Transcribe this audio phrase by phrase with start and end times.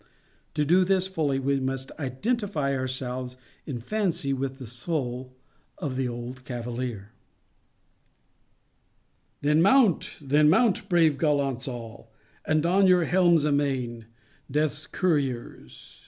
[0.55, 5.35] To do this fully we must identify ourselves in fancy with the soul
[5.77, 7.11] of the old cavalier:—
[9.41, 10.15] Then mounte!
[10.19, 12.11] then mounte, brave gallants all,
[12.45, 14.07] And don your helmes amaine:
[14.49, 15.99] Deathe's couriers.